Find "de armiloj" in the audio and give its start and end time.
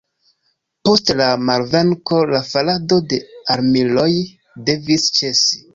3.13-4.11